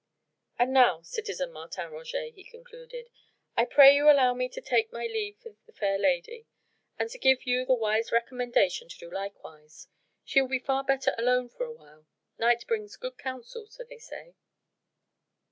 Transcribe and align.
"And 0.57 0.73
now, 0.73 1.03
citizen 1.03 1.51
Martin 1.51 1.91
Roget," 1.91 2.31
he 2.33 2.43
concluded, 2.43 3.11
"I 3.55 3.65
pray 3.65 3.95
you 3.95 4.09
allow 4.09 4.33
me 4.33 4.49
to 4.49 4.59
take 4.59 4.91
my 4.91 5.03
leave 5.05 5.37
of 5.45 5.63
the 5.67 5.71
fair 5.73 5.99
lady 5.99 6.47
and 6.97 7.07
to 7.11 7.19
give 7.19 7.43
you 7.45 7.65
the 7.65 7.75
wise 7.75 8.11
recommendation 8.11 8.89
to 8.89 8.97
do 8.97 9.11
likewise. 9.11 9.89
She 10.23 10.41
will 10.41 10.49
be 10.49 10.57
far 10.57 10.83
better 10.83 11.13
alone 11.19 11.49
for 11.49 11.67
awhile. 11.67 12.07
Night 12.39 12.65
brings 12.65 12.95
good 12.95 13.19
counsel, 13.19 13.67
so 13.69 13.83
they 13.83 13.99
say." 13.99 14.33